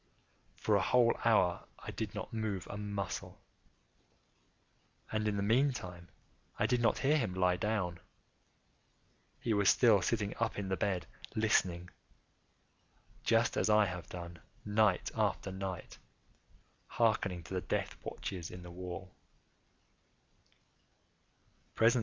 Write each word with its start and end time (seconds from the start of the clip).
For 0.55 0.75
a 0.75 0.81
whole 0.81 1.15
hour 1.25 1.65
I 1.77 1.91
did 1.91 2.15
not 2.15 2.33
move 2.33 2.65
a 2.71 2.75
muscle, 2.75 3.39
and 5.11 5.27
in 5.27 5.37
the 5.37 5.43
meantime 5.43 6.07
I 6.57 6.65
did 6.65 6.81
not 6.81 6.97
hear 6.97 7.19
him 7.19 7.35
lie 7.35 7.55
down. 7.55 7.99
He 9.41 9.53
was 9.53 9.69
still 9.69 10.01
sitting 10.01 10.33
up 10.39 10.57
in 10.57 10.69
the 10.69 10.75
bed 10.75 11.05
listening;—just 11.35 11.85
as 13.55 13.69
I 13.69 13.85
have 13.85 14.09
done, 14.09 14.39
night 14.65 15.11
after 15.13 15.51
night, 15.51 15.99
hearkening 16.87 17.43
to 17.43 17.53
the 17.53 17.61
death 17.61 17.95
watches 18.03 18.49
in 18.49 18.63
the 18.63 18.71
wall. 18.71 19.13